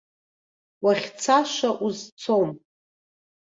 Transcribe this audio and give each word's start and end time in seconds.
Уахьцаша 0.83 1.69
узцом. 1.85 2.49